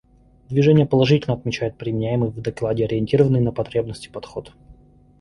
Движение 0.49 0.87
положительно 0.87 1.35
отмечает 1.35 1.77
применяемый 1.77 2.31
в 2.31 2.41
докладе 2.41 2.85
ориентированный 2.85 3.39
на 3.39 3.51
потребности 3.51 4.09
подход. 4.09 4.51